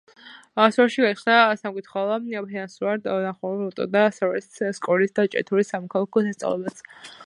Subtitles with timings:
[0.75, 6.89] სვერში გაიხსნა სამკითხველო, ფინანსურ დახმარებას უწევდა სვერის სკოლას და ჭიათურის სამოქალაქო სასწავლებელს.